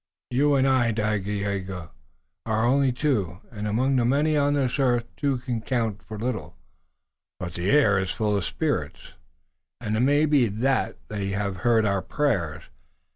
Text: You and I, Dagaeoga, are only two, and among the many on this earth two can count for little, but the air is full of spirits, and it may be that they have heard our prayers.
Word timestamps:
You 0.31 0.55
and 0.55 0.67
I, 0.67 0.91
Dagaeoga, 0.91 1.91
are 2.47 2.65
only 2.65 2.91
two, 2.91 3.39
and 3.51 3.67
among 3.67 3.97
the 3.97 4.03
many 4.03 4.35
on 4.35 4.55
this 4.55 4.79
earth 4.79 5.05
two 5.15 5.37
can 5.37 5.61
count 5.61 6.01
for 6.01 6.17
little, 6.17 6.55
but 7.39 7.53
the 7.53 7.69
air 7.69 7.99
is 7.99 8.09
full 8.09 8.35
of 8.35 8.43
spirits, 8.43 9.13
and 9.79 9.95
it 9.95 9.99
may 9.99 10.25
be 10.25 10.47
that 10.47 10.97
they 11.09 11.27
have 11.27 11.57
heard 11.57 11.85
our 11.85 12.01
prayers. 12.01 12.63